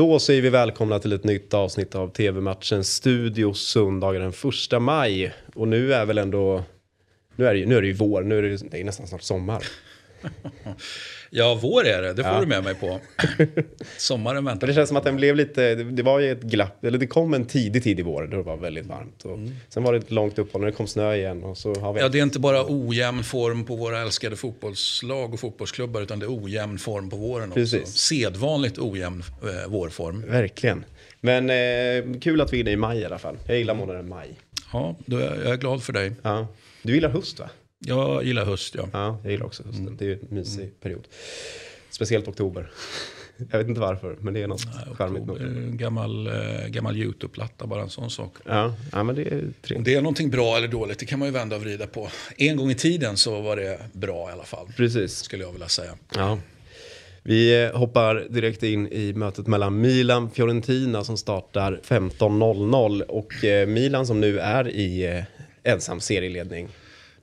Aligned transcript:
Då 0.00 0.18
säger 0.18 0.42
vi 0.42 0.50
välkomna 0.50 0.98
till 0.98 1.12
ett 1.12 1.24
nytt 1.24 1.54
avsnitt 1.54 1.94
av 1.94 2.08
TV-matchen 2.08 2.84
Studio 2.84 3.52
söndagen 3.52 4.20
den 4.22 4.32
1 4.74 4.82
maj. 4.82 5.32
Och 5.54 5.68
nu 5.68 5.92
är 5.94 6.06
väl 6.06 6.18
ändå, 6.18 6.64
nu 7.36 7.46
är 7.46 7.52
det, 7.54 7.58
ju- 7.60 7.66
nu 7.66 7.76
är 7.76 7.80
det 7.80 7.86
ju 7.86 7.92
vår, 7.92 8.22
nu 8.22 8.38
är 8.38 8.42
det, 8.42 8.56
det 8.70 8.80
är 8.80 8.84
nästan 8.84 9.06
snart 9.06 9.22
sommar. 9.22 9.62
Ja, 11.32 11.58
vår 11.62 11.86
är 11.86 12.02
det. 12.02 12.12
Det 12.12 12.22
får 12.22 12.32
Ja. 12.32 12.40
du 12.40 12.46
med 12.46 12.64
mig 12.64 12.74
på. 12.74 13.00
Sommaren 13.96 14.34
Men 14.34 14.44
väntar. 14.44 14.66
det 14.66 14.74
känns 14.74 14.88
som 14.88 14.96
att 14.96 15.04
den 15.04 15.16
blev 15.16 15.36
lite, 15.36 15.74
det, 15.74 16.02
var 16.02 16.18
ju 16.20 16.32
ett 16.32 16.42
glapp, 16.42 16.84
eller 16.84 16.98
det 16.98 17.06
kom 17.06 17.34
en 17.34 17.44
tidig 17.46 17.82
tid 17.82 18.00
i 18.00 18.02
vår 18.02 18.26
då 18.26 18.36
det 18.36 18.42
var 18.42 18.56
väldigt 18.56 18.86
varmt. 18.86 19.24
Och 19.24 19.38
Sen 19.68 19.82
var 19.82 19.92
det 19.92 19.98
ett 19.98 20.10
långt 20.10 20.38
uppehåll 20.38 20.60
när 20.60 20.66
det 20.70 20.76
kom 20.76 20.86
snö 20.86 21.14
igen 21.14 21.44
och 21.44 21.58
så 21.58 21.74
har 21.74 21.92
vi... 21.92 22.00
Ja, 22.00 22.08
det 22.08 22.18
är 22.18 22.22
inte 22.22 22.38
bara 22.38 22.64
ojämn 22.68 23.24
form 23.24 23.64
på 23.64 23.76
våra 23.76 24.00
älskade 24.00 24.36
fotbollslag 24.36 25.34
och 25.34 25.40
fotbollsklubbar 25.40 26.00
utan 26.02 26.18
det 26.18 26.26
är 26.26 26.44
ojämn 26.44 26.78
form 26.78 27.10
på 27.10 27.16
våren 27.16 27.48
också. 27.48 27.54
Precis. 27.54 27.88
Sedvanligt 27.96 28.78
ojämn 28.78 29.22
eh, 29.42 29.70
vårform. 29.70 30.24
Verkligen. 30.28 30.84
Men 31.20 31.50
eh, 31.50 32.20
kul 32.20 32.40
att 32.40 32.52
vi 32.52 32.56
är 32.56 32.60
inne 32.60 32.70
i 32.70 32.76
maj 32.76 32.98
i 32.98 33.04
alla 33.04 33.18
fall. 33.18 33.36
Jag 33.46 33.58
gillar 33.58 33.74
månaden 33.74 34.08
maj. 34.08 34.28
Ja, 34.72 34.96
är 35.06 35.14
jag 35.44 35.52
är 35.52 35.56
glad 35.56 35.82
för 35.82 35.92
dig. 35.92 36.12
Ja. 36.22 36.46
Du 36.82 36.94
gillar 36.94 37.08
höst 37.10 37.38
va? 37.38 37.50
Jag 37.86 38.24
gillar 38.24 38.44
höst, 38.44 38.74
ja. 38.74 38.88
Ja, 38.92 39.18
jag 39.22 39.32
gillar 39.32 39.46
också 39.46 39.62
hösten. 39.66 39.96
Det 39.98 40.04
är 40.04 40.08
ju 40.08 40.12
en 40.14 40.20
mysig 40.28 40.80
period. 40.80 41.08
Speciellt 41.90 42.28
oktober. 42.28 42.70
Jag 43.50 43.58
vet 43.58 43.68
inte 43.68 43.80
varför, 43.80 44.16
men 44.20 44.34
det 44.34 44.42
är 44.42 44.46
något 44.46 44.60
charmigt 44.96 45.26
med 45.26 45.30
Oktober, 45.30 45.32
oktober. 45.34 45.60
en 45.62 45.76
gammal, 45.76 46.26
eh, 46.26 46.66
gammal 46.68 46.96
YouTube-platta, 46.96 47.66
bara 47.66 47.82
en 47.82 47.90
sån 47.90 48.10
sak. 48.10 48.36
Ja, 48.44 48.74
ja, 48.92 49.02
men 49.02 49.14
det 49.14 49.22
är 49.22 49.38
Om 49.44 49.54
trevligt. 49.62 49.84
det 49.84 49.94
är 49.94 50.00
någonting 50.02 50.30
bra 50.30 50.56
eller 50.56 50.68
dåligt, 50.68 50.98
det 50.98 51.06
kan 51.06 51.18
man 51.18 51.28
ju 51.28 51.32
vända 51.32 51.56
och 51.56 51.62
vrida 51.62 51.86
på. 51.86 52.08
En 52.36 52.56
gång 52.56 52.70
i 52.70 52.74
tiden 52.74 53.16
så 53.16 53.40
var 53.40 53.56
det 53.56 53.78
bra 53.92 54.28
i 54.30 54.32
alla 54.32 54.44
fall, 54.44 54.66
Precis. 54.76 55.16
skulle 55.16 55.44
jag 55.44 55.52
vilja 55.52 55.68
säga. 55.68 55.92
Ja. 56.14 56.38
Vi 57.22 57.62
eh, 57.64 57.76
hoppar 57.78 58.26
direkt 58.30 58.62
in 58.62 58.88
i 58.92 59.12
mötet 59.12 59.46
mellan 59.46 59.80
Milan 59.80 60.24
och 60.24 60.34
Fiorentina 60.34 61.04
som 61.04 61.16
startar 61.16 61.80
15.00 61.84 63.02
och 63.02 63.44
eh, 63.44 63.66
Milan 63.66 64.06
som 64.06 64.20
nu 64.20 64.38
är 64.38 64.68
i 64.68 65.22
ensam 65.62 66.00
serieledning. 66.00 66.68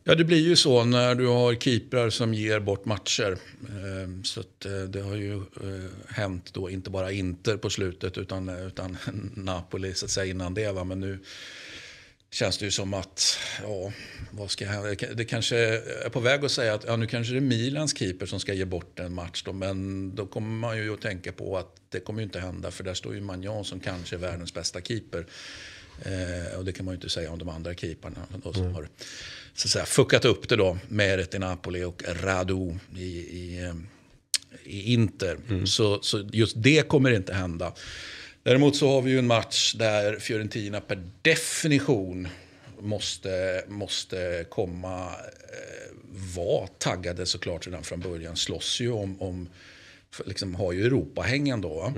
Ja, 0.08 0.16
det 0.16 0.24
blir 0.24 0.38
ju 0.48 0.56
så 0.56 0.84
när 0.84 1.16
du 1.16 1.28
har 1.28 1.56
keeprar 1.56 2.10
som 2.10 2.34
ger 2.34 2.60
bort 2.60 2.86
matcher. 2.86 3.38
Ehm, 3.70 4.24
så 4.24 4.40
att 4.40 4.66
eh, 4.66 4.72
det 4.82 5.02
har 5.02 5.16
ju 5.16 5.34
eh, 5.36 5.90
hänt 6.10 6.54
då, 6.54 6.70
inte 6.70 6.90
bara 6.90 7.12
Inter 7.12 7.58
på 7.58 7.70
slutet 7.70 8.18
utan, 8.18 8.50
eh, 8.50 8.68
utan 8.68 8.98
Napoli 9.36 9.94
så 9.94 10.06
att 10.06 10.12
säga 10.12 10.26
innan 10.32 10.54
det. 10.54 10.72
Va? 10.72 10.84
Men 10.84 11.00
nu 11.00 11.20
känns 12.32 12.58
det 12.58 12.66
ju 12.66 12.72
som 12.72 12.94
att, 12.94 13.38
ja, 13.64 13.92
vad 14.32 14.52
ska 14.52 14.66
hända? 14.68 14.90
Det- 14.90 15.14
Det 15.14 15.26
kanske 15.26 15.58
är 16.06 16.10
på 16.10 16.20
väg 16.20 16.46
att 16.46 16.52
säga 16.52 16.74
att 16.74 16.84
ja, 16.88 16.96
nu 16.96 17.08
kanske 17.08 17.34
det 17.34 17.40
är 17.40 17.42
Milans 17.42 17.98
keeper 17.98 18.26
som 18.26 18.40
ska 18.40 18.54
ge 18.54 18.66
bort 18.66 19.00
en 19.00 19.14
match. 19.14 19.44
Då, 19.44 19.54
men 19.54 20.16
då 20.16 20.26
kommer 20.26 20.50
man 20.68 20.78
ju 20.78 20.94
att 20.94 21.02
tänka 21.02 21.32
på 21.32 21.58
att 21.58 21.76
det 21.90 22.00
kommer 22.00 22.20
ju 22.20 22.24
inte 22.26 22.40
hända 22.40 22.72
för 22.72 22.84
där 22.84 22.94
står 22.94 23.16
ju 23.16 23.22
Magnan 23.22 23.66
som 23.66 23.80
kanske 23.80 24.16
är 24.16 24.20
världens 24.20 24.54
bästa 24.54 24.82
keeper. 24.82 25.26
Eh, 26.06 26.58
och 26.58 26.66
det 26.66 26.72
kan 26.72 26.86
man 26.86 26.94
ju 26.94 26.96
inte 26.96 27.10
säga 27.10 27.32
om 27.32 27.40
de 27.40 27.50
andra 27.50 27.74
keeparna 27.74 28.20
då, 28.44 28.54
som 28.54 28.74
har 28.74 28.88
så 29.54 29.68
att 29.68 29.72
säga, 29.72 29.86
fuckat 29.86 30.26
upp 30.26 30.50
det 30.50 30.56
då. 30.56 30.78
Meret 30.88 31.34
i 31.34 31.40
Napoli 31.40 31.84
och 31.84 32.04
Radu 32.24 32.76
i, 32.96 33.04
i, 33.04 33.64
eh, 33.64 33.76
i 34.64 34.94
Inter. 34.94 35.66
Så, 35.66 36.02
så 36.02 36.30
just 36.32 36.56
det 36.58 36.88
kommer 36.88 37.12
inte 37.12 37.34
hända. 37.34 37.74
Däremot 38.44 38.76
så 38.76 38.90
har 38.90 39.02
vi 39.02 39.12
ju 39.12 39.20
en 39.20 39.28
match 39.28 39.74
där 39.74 40.20
Fiorentina 40.20 40.82
per 40.82 41.04
definition 41.22 42.28
måste, 42.80 43.64
måste 43.68 44.46
komma, 44.50 45.06
eh, 45.06 45.94
vara 46.36 46.68
taggade 46.68 47.26
såklart 47.26 47.68
redan 47.68 47.84
från 47.84 48.00
början. 48.00 48.36
Slåss 48.36 48.80
ju 48.80 48.92
om, 48.92 49.22
om 49.22 49.50
liksom 50.26 50.56
har 50.56 50.74
ju 50.74 50.86
Europahängen 50.86 51.62
då. 51.62 51.74
va? 51.74 51.94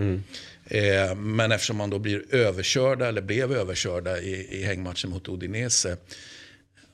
Eh, 0.66 1.16
men 1.16 1.52
eftersom 1.52 1.78
man 1.78 1.90
då 1.90 2.00
blir 2.00 2.36
överkörda, 2.36 3.08
eller 3.08 3.22
blev 3.22 3.52
överkörda 3.52 4.20
i, 4.20 4.60
i 4.60 4.64
hängmatchen 4.64 5.10
mot 5.10 5.30
Udinese 5.30 5.98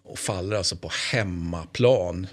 och 0.03 0.19
faller 0.19 0.55
alltså 0.55 0.75
på 0.75 0.91
hemmaplan 1.11 2.27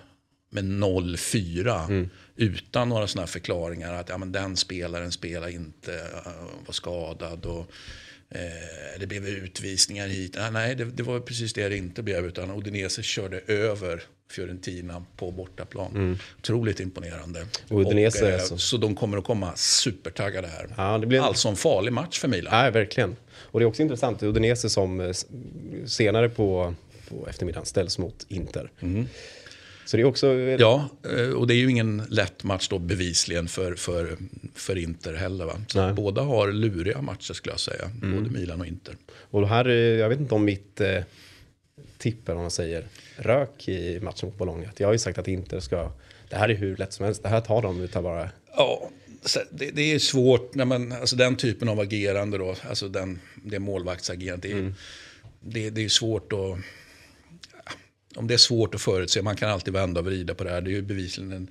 med 0.50 0.64
0-4 0.64 2.08
utan 2.36 2.88
några 2.88 3.06
sådana 3.06 3.26
förklaringar 3.26 3.94
att 3.94 4.08
ja, 4.08 4.18
men 4.18 4.32
den 4.32 4.56
spelaren 4.56 5.12
spelar 5.12 5.48
inte, 5.48 5.92
uh, 5.92 6.66
var 6.66 6.72
skadad 6.72 7.46
och 7.46 7.72
eh, 8.34 9.00
det 9.00 9.06
blev 9.06 9.26
utvisningar 9.28 10.06
hit. 10.08 10.36
Ah, 10.38 10.50
nej, 10.50 10.74
det, 10.74 10.84
det 10.84 11.02
var 11.02 11.20
precis 11.20 11.52
det 11.52 11.68
det 11.68 11.76
inte 11.76 12.02
blev 12.02 12.26
utan 12.26 12.50
Udinese 12.50 13.02
körde 13.02 13.40
över 13.46 14.02
Fiorentina 14.30 15.04
på 15.16 15.30
bortaplan. 15.30 16.18
Otroligt 16.38 16.80
imponerande. 16.80 17.46
Udinese 17.70 18.22
Och, 18.24 18.30
eh, 18.30 18.38
så- 18.40 18.58
så 18.58 18.76
de 18.76 18.94
kommer 18.96 19.18
att 19.18 19.24
komma 19.24 19.56
supertaggade 19.56 20.48
här. 20.48 20.66
Ja, 20.76 20.98
det 20.98 21.06
blir 21.06 21.18
en- 21.18 21.24
Alltså 21.24 21.48
en 21.48 21.56
farlig 21.56 21.92
match 21.92 22.18
för 22.18 22.28
Milan. 22.28 22.64
Ja, 22.64 22.70
verkligen. 22.70 23.16
Och 23.34 23.60
det 23.60 23.64
är 23.64 23.66
också 23.66 23.82
intressant, 23.82 24.22
Udinese 24.22 24.70
som 24.70 25.00
eh, 25.00 25.12
senare 25.86 26.28
på, 26.28 26.74
på 27.08 27.26
eftermiddagen 27.28 27.66
ställs 27.66 27.98
mot 27.98 28.26
Inter. 28.28 28.70
Så 29.84 29.96
det 29.96 30.02
är 30.02 30.04
också... 30.04 30.32
Ja, 30.34 30.88
eh, 31.16 31.28
och 31.30 31.46
det 31.46 31.54
är 31.54 31.56
ju 31.56 31.70
ingen 31.70 32.02
lätt 32.08 32.44
match 32.44 32.68
då 32.68 32.78
bevisligen 32.78 33.48
för, 33.48 33.74
för, 33.74 34.16
för 34.54 34.78
Inter 34.78 35.14
heller. 35.14 35.44
Va? 35.44 35.60
Så 35.68 35.78
Nej. 35.78 35.84
Mm. 35.84 35.94
båda 35.96 36.22
har 36.22 36.52
luriga 36.52 37.02
matcher 37.02 37.32
skulle 37.32 37.52
jag 37.52 37.60
säga. 37.60 37.90
Både 38.02 38.30
Milan 38.30 38.60
och 38.60 38.66
Inter. 38.66 38.96
Och 39.14 39.48
här, 39.48 39.68
eh, 39.68 39.74
jag 39.74 40.08
vet 40.08 40.20
inte 40.20 40.34
om 40.34 40.44
mitt 40.44 40.80
eh, 40.80 41.02
tipp, 41.98 42.28
eller 42.28 42.34
vad 42.34 42.44
man 42.44 42.50
säger, 42.50 42.84
rök 43.16 43.68
i 43.68 44.00
matchen 44.00 44.28
mot 44.28 44.38
Bologna. 44.38 44.66
Jag 44.76 44.88
har 44.88 44.92
ju 44.92 44.98
sagt 44.98 45.18
att 45.18 45.28
Inter 45.28 45.60
ska, 45.60 45.92
det 46.28 46.36
här 46.36 46.48
är 46.48 46.54
hur 46.54 46.76
lätt 46.76 46.92
som 46.92 47.04
helst, 47.04 47.22
det 47.22 47.28
här 47.28 47.40
tar 47.40 47.62
de 47.62 47.80
utan 47.80 48.02
bara... 48.02 48.30
Ja, 48.56 48.90
det, 49.50 49.70
det 49.70 49.82
är 49.92 49.98
svårt 49.98 50.54
när 50.54 50.64
man, 50.64 50.92
alltså 50.92 51.16
den 51.16 51.36
typen 51.36 51.68
av 51.68 51.80
agerande 51.80 52.38
då, 52.38 52.54
alltså 52.68 52.88
den, 52.88 53.18
det 53.44 53.58
målvaktsagerandet, 53.58 54.42
det, 54.50 54.58
är- 54.58 54.74
det, 55.40 55.70
det 55.70 55.84
är 55.84 55.88
svårt 55.88 56.32
att 56.32 56.58
om 58.16 58.26
det 58.26 58.34
är 58.34 58.38
svårt 58.38 58.74
att 58.74 58.80
förutse, 58.80 59.22
man 59.22 59.36
kan 59.36 59.50
alltid 59.50 59.72
vända 59.72 60.00
och 60.00 60.06
vrida 60.06 60.34
på 60.34 60.44
det 60.44 60.50
här. 60.50 60.60
Det 60.60 60.70
är 60.70 60.72
ju 60.72 60.82
bevisligen 60.82 61.32
en, 61.32 61.48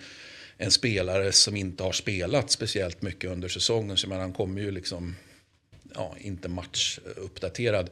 en 0.57 0.71
spelare 0.71 1.31
som 1.31 1.55
inte 1.55 1.83
har 1.83 1.91
spelat 1.91 2.51
speciellt 2.51 3.01
mycket 3.01 3.29
under 3.29 3.47
säsongen. 3.47 3.97
Så 3.97 4.09
man, 4.09 4.19
han 4.19 4.33
kommer 4.33 4.61
ju 4.61 4.71
liksom 4.71 5.15
ja, 5.95 6.15
inte 6.19 6.49
matchuppdaterad. 6.49 7.89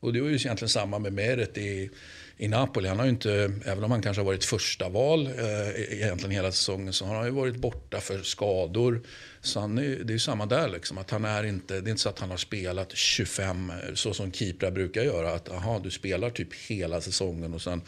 Och 0.00 0.12
det 0.12 0.20
var 0.20 0.28
ju 0.28 0.34
egentligen 0.34 0.68
samma 0.68 0.98
med 0.98 1.12
Meret 1.12 1.58
i, 1.58 1.90
i 2.36 2.48
Napoli. 2.48 2.88
Han 2.88 2.98
har 2.98 3.06
ju 3.06 3.10
inte, 3.10 3.52
även 3.64 3.84
om 3.84 3.90
han 3.90 4.02
kanske 4.02 4.20
har 4.20 4.26
varit 4.26 4.44
första 4.44 4.88
val 4.88 5.26
eh, 5.26 5.68
e-, 5.68 5.94
egentligen 5.94 6.30
hela 6.30 6.52
säsongen, 6.52 6.92
så 6.92 7.04
har 7.04 7.14
han 7.14 7.24
ju 7.24 7.30
varit 7.30 7.56
borta 7.56 8.00
för 8.00 8.22
skador. 8.22 9.00
Så 9.40 9.60
han 9.60 9.78
är, 9.78 9.82
det 9.82 10.10
är 10.10 10.12
ju 10.12 10.18
samma 10.18 10.46
där, 10.46 10.68
liksom, 10.68 10.98
att 10.98 11.10
han 11.10 11.24
är 11.24 11.44
inte, 11.44 11.80
det 11.80 11.88
är 11.88 11.90
inte 11.90 12.02
så 12.02 12.08
att 12.08 12.18
han 12.18 12.30
har 12.30 12.36
spelat 12.36 12.96
25, 12.96 13.70
eh, 13.70 13.94
så 13.94 14.14
som 14.14 14.32
keeprar 14.32 14.70
brukar 14.70 15.02
göra. 15.02 15.34
Att 15.34 15.48
aha, 15.48 15.80
du 15.84 15.90
spelar 15.90 16.30
typ 16.30 16.54
hela 16.54 17.00
säsongen 17.00 17.54
och 17.54 17.62
sen 17.62 17.82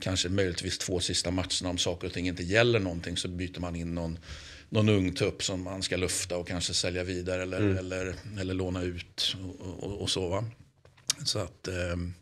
kanske 0.00 0.28
möjligtvis 0.28 0.78
två 0.78 1.00
sista 1.00 1.30
matcherna 1.30 1.70
om 1.70 1.78
saker 1.78 2.06
och 2.06 2.12
ting 2.12 2.28
inte 2.28 2.42
gäller 2.42 2.78
någonting 2.80 3.16
så 3.16 3.28
byter 3.28 3.60
man 3.60 3.76
in 3.76 3.94
någon, 3.94 4.18
någon 4.68 4.88
ung 4.88 5.12
tupp 5.14 5.42
som 5.42 5.62
man 5.62 5.82
ska 5.82 5.96
lufta 5.96 6.36
och 6.36 6.48
kanske 6.48 6.74
sälja 6.74 7.04
vidare 7.04 7.42
eller, 7.42 7.60
eller, 7.60 8.14
eller 8.40 8.54
låna 8.54 8.82
ut 8.82 9.36
och, 9.60 9.84
och, 9.84 10.00
och 10.00 10.10
så. 10.10 10.28
Va? 10.28 10.44
Så 11.24 11.38
att, 11.38 11.68
ehm, 11.68 12.14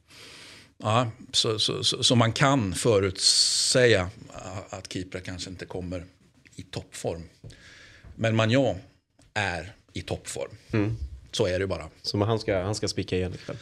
ja, 0.79 1.11
så, 1.33 1.59
så, 1.59 1.84
så, 1.84 2.03
så 2.03 2.17
man 2.17 2.33
kan 2.33 2.75
förutsäga 2.75 4.11
att 4.71 4.93
keeprar 4.93 5.21
kanske 5.21 5.51
inte 5.51 5.67
kommer 5.67 6.05
i 6.57 6.62
toppform. 6.62 7.23
Men 8.17 8.37
Magnan 8.37 8.77
är 9.34 9.73
i 9.93 10.03
toppform. 10.03 10.51
Så 11.33 11.47
är 11.47 11.59
det 11.59 11.67
bara. 11.67 11.89
Så 12.03 12.25
han 12.25 12.39
ska, 12.39 12.63
han 12.63 12.75
ska 12.75 12.89
spika 12.89 13.17
igen 13.17 13.34
ikväll. 13.34 13.57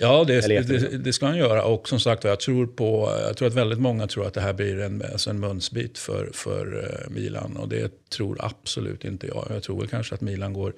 Ja, 0.00 0.24
det, 0.24 0.40
det, 0.68 0.98
det 0.98 1.12
ska 1.12 1.26
han 1.26 1.38
göra. 1.38 1.64
Och 1.64 1.88
som 1.88 2.00
sagt 2.00 2.24
jag 2.24 2.40
tror, 2.40 2.66
på, 2.66 3.18
jag 3.26 3.36
tror 3.36 3.48
att 3.48 3.54
väldigt 3.54 3.78
många 3.78 4.06
tror 4.06 4.26
att 4.26 4.34
det 4.34 4.40
här 4.40 4.52
blir 4.52 4.80
en, 4.80 5.02
alltså 5.12 5.30
en 5.30 5.40
munsbit 5.40 5.98
för, 5.98 6.30
för 6.32 6.84
eh, 6.84 7.10
Milan. 7.10 7.56
Och 7.56 7.68
det 7.68 8.08
tror 8.08 8.36
absolut 8.40 9.04
inte 9.04 9.26
jag. 9.26 9.46
Jag 9.50 9.62
tror 9.62 9.78
väl 9.78 9.88
kanske 9.88 10.14
att 10.14 10.20
Milan 10.20 10.52
går 10.52 10.72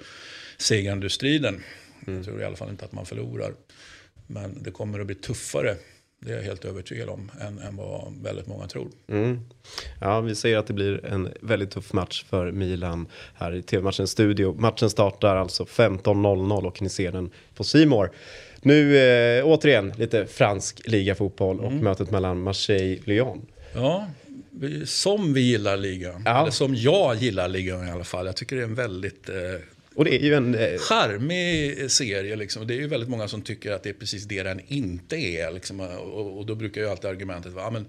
segrande 0.57 1.05
ur 1.05 1.09
striden. 1.09 1.63
Jag 2.05 2.25
tror 2.25 2.41
i 2.41 2.45
alla 2.45 2.55
fall 2.55 2.69
inte 2.69 2.85
att 2.85 2.91
man 2.91 3.05
förlorar. 3.05 3.53
Men 4.27 4.63
det 4.63 4.71
kommer 4.71 4.99
att 4.99 5.05
bli 5.07 5.15
tuffare. 5.15 5.75
Det 6.25 6.31
är 6.31 6.35
jag 6.35 6.43
helt 6.43 6.65
övertygad 6.65 7.09
om. 7.09 7.31
Än, 7.41 7.59
än 7.59 7.75
vad 7.75 8.13
väldigt 8.23 8.47
många 8.47 8.67
tror. 8.67 8.87
Mm. 9.07 9.39
Ja, 10.01 10.21
vi 10.21 10.35
säger 10.35 10.57
att 10.57 10.67
det 10.67 10.73
blir 10.73 11.05
en 11.05 11.29
väldigt 11.41 11.71
tuff 11.71 11.93
match 11.93 12.23
för 12.29 12.51
Milan 12.51 13.07
här 13.33 13.55
i 13.55 13.61
tv-matchens 13.61 14.11
studio. 14.11 14.55
Matchen 14.59 14.89
startar 14.89 15.35
alltså 15.35 15.63
15.00 15.63 16.65
och 16.65 16.81
ni 16.81 16.89
ser 16.89 17.11
den 17.11 17.31
på 17.55 17.63
Simor. 17.63 18.11
Nu 18.61 18.97
eh, 18.97 19.45
återigen 19.45 19.93
lite 19.97 20.25
fransk 20.25 20.81
ligafotboll 20.87 21.59
och 21.59 21.71
mötet 21.71 22.11
mellan 22.11 22.43
Marseille-Lyon. 22.43 23.45
Ja, 23.73 24.07
som 24.85 25.33
vi 25.33 25.41
gillar 25.41 25.77
ligan. 25.77 26.21
Ja. 26.25 26.41
Eller 26.41 26.51
som 26.51 26.75
jag 26.75 27.15
gillar 27.15 27.47
ligan 27.47 27.87
i 27.87 27.91
alla 27.91 28.03
fall. 28.03 28.25
Jag 28.25 28.35
tycker 28.35 28.55
det 28.55 28.61
är 28.61 28.67
en 28.67 28.75
väldigt 28.75 29.29
eh, 29.29 29.35
Och 29.95 30.05
det 30.05 30.15
är 30.15 30.19
ju 30.25 30.33
en... 30.33 30.55
Eh, 30.55 30.77
charmig 30.77 31.91
serie. 31.91 32.35
Liksom. 32.35 32.67
Det 32.67 32.73
är 32.73 32.79
ju 32.79 32.87
väldigt 32.87 33.09
många 33.09 33.27
som 33.27 33.41
tycker 33.41 33.71
att 33.71 33.83
det 33.83 33.89
är 33.89 33.93
precis 33.93 34.23
det 34.23 34.43
den 34.43 34.61
inte 34.67 35.15
är. 35.15 35.51
Liksom. 35.51 35.79
Och, 35.79 36.37
och 36.37 36.45
då 36.45 36.55
brukar 36.55 36.81
ju 36.81 36.89
alltid 36.89 37.09
argumentet 37.09 37.53
vara, 37.53 37.65
"Ja, 37.65 37.71
men 37.71 37.85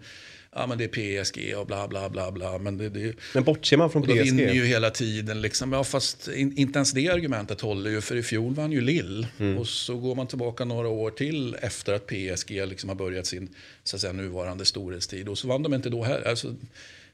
ja, 0.55 0.67
men 0.67 0.79
det 0.79 0.85
är 0.85 1.23
PSG 1.25 1.55
och 1.57 1.67
bla 1.67 1.89
bla 1.89 2.11
bla 2.11 2.31
bla. 2.33 2.59
Men, 2.59 2.79
det, 2.79 2.89
det, 2.89 3.15
men 3.35 3.45
bortser 3.45 3.77
man 3.77 3.91
från 3.91 4.03
och 4.03 4.09
då 4.09 4.15
PSG? 4.15 4.23
vinner 4.23 4.53
ju 4.53 4.65
hela 4.65 4.91
tiden. 4.91 5.41
Liksom. 5.41 5.73
Ja, 5.73 5.85
fast 5.85 6.29
in, 6.29 6.59
inte 6.59 6.79
ens 6.79 6.93
det 6.93 7.09
argumentet 7.09 7.61
håller 7.61 7.91
ju, 7.91 8.01
för 8.01 8.17
i 8.17 8.23
fjol 8.23 8.55
vann 8.55 8.73
ju 8.73 8.81
Lill. 8.81 9.27
Mm. 9.39 9.59
Och 9.59 9.69
så 9.69 9.97
går 9.97 10.15
man 10.15 10.27
tillbaka 10.27 10.65
några 10.65 10.89
år 10.89 11.11
till 11.11 11.57
efter 11.61 11.93
att 11.93 12.07
PSG 12.07 12.51
liksom 12.51 12.89
har 12.89 12.97
börjat 12.97 13.27
sin 13.27 13.49
så 13.85 13.97
att 13.97 14.01
säga, 14.01 14.13
nuvarande 14.13 14.65
storhetstid. 14.65 15.29
Och 15.29 15.39
så 15.39 15.49
vann 15.49 15.63
de 15.63 15.75
inte 15.75 15.91
då 15.91 16.03
heller. 16.03 16.29
Alltså, 16.29 16.55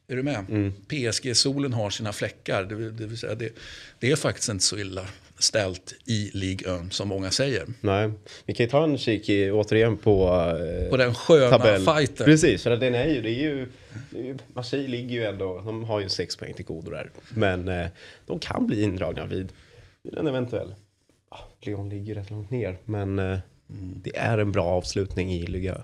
är 0.09 0.17
du 0.17 0.23
med? 0.23 0.45
Mm. 0.51 0.73
PSG-solen 0.89 1.73
har 1.73 1.91
sina 1.91 2.13
fläckar. 2.13 2.65
Det, 2.65 2.91
det, 2.91 3.07
vill 3.07 3.19
säga 3.19 3.35
det, 3.35 3.53
det 3.99 4.11
är 4.11 4.17
faktiskt 4.17 4.49
inte 4.49 4.65
så 4.65 4.79
illa 4.79 5.07
ställt 5.39 5.95
i 6.07 6.31
Ligue 6.35 6.75
1 6.87 6.93
som 6.93 7.09
många 7.09 7.31
säger. 7.31 7.67
Nej, 7.81 8.11
vi 8.47 8.55
kan 8.55 8.67
ju 8.67 8.71
ta 8.71 8.85
en 8.85 8.99
kik 8.99 9.29
i, 9.29 9.51
återigen 9.51 9.97
på... 9.97 10.29
Eh, 10.85 10.91
På 10.91 10.97
den 10.97 11.15
sköna 11.15 11.51
tabell. 11.59 11.85
fighten. 11.85 12.25
Precis, 12.27 12.63
för 12.63 12.77
den 12.77 12.95
är 12.95 13.07
ju, 13.07 13.23
det 13.23 13.31
är 13.31 13.43
ju... 13.43 13.69
det 14.11 14.19
är 14.21 14.25
ju- 14.25 14.37
Marseille 14.55 14.89
ligger 14.89 15.15
ju 15.15 15.25
ändå, 15.25 15.61
de 15.65 15.85
har 15.85 16.01
ju 16.01 16.09
sex 16.09 16.37
poäng 16.37 16.55
till 16.55 16.65
godo 16.65 16.91
där. 16.91 17.11
Men 17.29 17.69
eh, 17.69 17.87
de 18.27 18.39
kan 18.39 18.67
bli 18.67 18.83
indragna 18.83 19.27
vid, 19.27 19.53
vid 20.03 20.19
en 20.19 20.27
eventuell... 20.27 20.75
Ah, 21.29 21.39
Lyon 21.61 21.89
ligger 21.89 22.15
rätt 22.15 22.31
långt 22.31 22.51
ner, 22.51 22.79
men 22.85 23.19
eh, 23.19 23.39
det 24.03 24.17
är 24.17 24.39
en 24.39 24.53
bra 24.53 24.65
avslutning 24.65 25.33
i 25.33 25.47
Liga. 25.47 25.83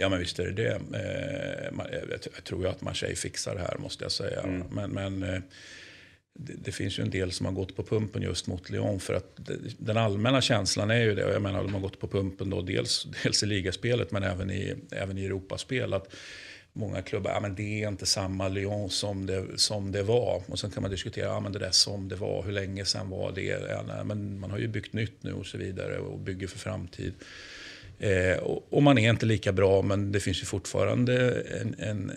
Ja 0.00 0.08
men 0.08 0.18
visst 0.18 0.38
är 0.38 0.44
det 0.44 0.52
det. 0.52 0.80
Eh, 0.94 2.18
jag, 2.34 2.44
tror 2.44 2.62
ju 2.62 2.68
att 2.68 2.80
Marseille 2.80 3.16
fixar 3.16 3.54
det 3.54 3.60
här 3.60 3.78
måste 3.78 4.04
jag 4.04 4.12
säga. 4.12 4.64
Men, 4.70 4.90
men 4.90 5.22
eh, 5.22 5.40
det, 6.34 6.52
det 6.64 6.72
finns 6.72 6.98
ju 6.98 7.02
en 7.02 7.10
del 7.10 7.32
som 7.32 7.46
har 7.46 7.52
gått 7.52 7.76
på 7.76 7.82
pumpen 7.82 8.22
just 8.22 8.46
mot 8.46 8.70
Lyon. 8.70 9.00
För 9.00 9.14
att 9.14 9.36
det, 9.36 9.56
den 9.78 9.96
allmänna 9.96 10.40
känslan 10.40 10.90
är 10.90 11.00
ju 11.00 11.14
det. 11.14 11.24
Och 11.24 11.32
jag 11.32 11.42
menar 11.42 11.62
de 11.62 11.74
har 11.74 11.80
gått 11.80 12.00
på 12.00 12.08
pumpen 12.08 12.50
då 12.50 12.62
dels, 12.62 13.06
dels 13.22 13.42
i 13.42 13.46
ligaspelet 13.46 14.10
men 14.10 14.22
även 14.22 14.50
i, 14.50 14.74
även 14.90 15.18
i 15.18 15.24
Europaspel. 15.24 15.94
Att 15.94 16.14
många 16.72 17.02
klubbar, 17.02 17.30
ja 17.30 17.40
men 17.40 17.54
det 17.54 17.82
är 17.82 17.88
inte 17.88 18.06
samma 18.06 18.48
Lyon 18.48 18.90
som 18.90 19.26
det, 19.26 19.46
som 19.56 19.92
det 19.92 20.02
var. 20.02 20.42
Och 20.46 20.58
sen 20.58 20.70
kan 20.70 20.82
man 20.82 20.90
diskutera, 20.90 21.26
ja 21.26 21.40
men 21.40 21.52
det 21.52 21.58
där 21.58 21.70
som 21.70 22.08
det 22.08 22.16
var, 22.16 22.42
hur 22.42 22.52
länge 22.52 22.84
sedan 22.84 23.10
var 23.10 23.32
det? 23.32 23.68
Ja, 23.70 23.84
nej, 23.86 24.04
men 24.04 24.40
man 24.40 24.50
har 24.50 24.58
ju 24.58 24.68
byggt 24.68 24.92
nytt 24.92 25.22
nu 25.22 25.32
och 25.32 25.46
så 25.46 25.58
vidare 25.58 25.98
och 25.98 26.18
bygger 26.18 26.46
för 26.46 26.58
framtid. 26.58 27.14
Eh, 27.98 28.36
och, 28.36 28.72
och 28.72 28.82
man 28.82 28.98
är 28.98 29.10
inte 29.10 29.26
lika 29.26 29.52
bra, 29.52 29.82
men 29.82 30.12
det 30.12 30.20
finns 30.20 30.42
ju 30.42 30.46
fortfarande 30.46 31.40
en, 31.40 31.74
en, 31.78 32.12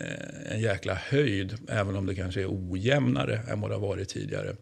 en 0.50 0.60
jäkla 0.60 0.94
höjd, 0.94 1.58
även 1.68 1.96
om 1.96 2.06
det 2.06 2.14
kanske 2.14 2.40
är 2.40 2.46
ojämnare 2.48 3.40
än 3.48 3.60
vad 3.60 3.70
det 3.70 3.74
har 3.74 3.88
varit 3.88 4.08
tidigare, 4.08 4.56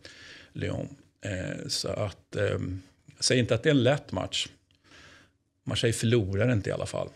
Lyon. 0.52 0.88
Eh, 1.24 1.68
så 1.68 1.88
att, 1.88 2.36
eh, 2.36 2.58
säger 3.20 3.42
inte 3.42 3.54
att 3.54 3.62
det 3.62 3.68
är 3.68 3.74
en 3.74 3.82
lätt 3.82 4.12
match. 4.12 4.48
Marseille 5.64 5.92
förlorar 5.92 6.52
inte 6.52 6.70
i 6.70 6.72
alla 6.72 6.86
fall. 6.86 7.08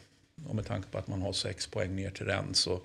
Och 0.49 0.55
med 0.55 0.67
tanke 0.67 0.89
på 0.91 0.99
att 0.99 1.09
man 1.09 1.23
har 1.23 1.33
sex 1.33 1.67
poäng 1.67 1.97
ner 1.97 2.11
till 2.11 2.27
den 2.27 2.55
så 2.55 2.81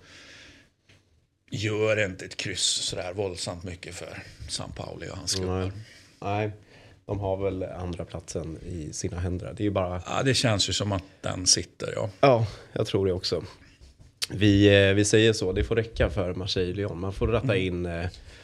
gör 1.52 2.06
inte 2.06 2.26
ett 2.26 2.38
kryss 2.38 2.62
sådär 2.62 3.14
våldsamt 3.14 3.64
mycket 3.64 3.96
för 3.96 4.24
San 4.50 4.72
Pauli 4.72 5.10
och 5.10 5.18
hans 5.18 5.36
klubbar. 5.36 5.60
Nej. 5.60 5.72
Nej, 6.22 6.52
de 7.10 7.20
har 7.20 7.38
väl 7.38 7.64
andra 7.64 8.06
platsen 8.06 8.58
i 8.66 8.94
sina 8.94 9.20
händer. 9.20 9.54
Det 9.58 9.66
är 9.66 9.70
bara... 9.70 10.02
Ja, 10.06 10.24
det 10.24 10.34
känns 10.34 10.70
ju 10.70 10.74
som 10.74 10.92
att 10.92 11.04
den 11.22 11.46
sitter, 11.46 11.94
ja. 11.96 12.10
Ja, 12.22 12.48
jag 12.74 12.88
tror 12.88 13.06
det 13.06 13.14
också. 13.14 13.44
Vi, 14.30 14.88
eh, 14.90 14.94
vi 14.94 15.06
säger 15.06 15.34
så, 15.34 15.52
det 15.52 15.64
får 15.64 15.76
räcka 15.76 16.10
för 16.10 16.34
Marseille-Lyon. 16.34 17.00
Man 17.00 17.14
får 17.14 17.28
ratta 17.28 17.58
in, 17.58 17.82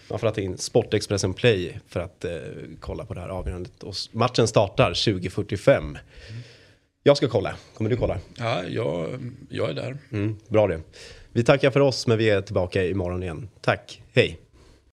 man 0.10 0.20
får 0.20 0.28
ratta 0.28 0.42
in 0.42 0.58
Sportexpressen 0.58 1.34
Play 1.34 1.80
för 1.88 2.00
att 2.00 2.26
eh, 2.26 2.32
kolla 2.80 3.06
på 3.06 3.14
det 3.14 3.22
här 3.22 3.30
avgörandet. 3.30 3.84
Och 3.84 3.96
matchen 4.12 4.48
startar 4.48 4.94
20.45. 4.94 5.98
Jag 7.04 7.18
ska 7.18 7.28
kolla, 7.28 7.56
kommer 7.78 7.90
du 7.90 7.98
kolla? 7.98 8.18
Ja, 8.38 8.64
jag, 8.68 9.20
jag 9.50 9.70
är 9.70 9.74
där. 9.74 9.98
Mm, 10.12 10.38
bra 10.48 10.68
det. 10.68 10.82
Vi 11.32 11.44
tackar 11.44 11.72
för 11.72 11.80
oss, 11.80 12.08
men 12.08 12.18
vi 12.18 12.30
är 12.30 12.42
tillbaka 12.42 12.86
imorgon 12.86 13.24
igen. 13.24 13.50
Tack, 13.62 14.02
hej! 14.14 14.40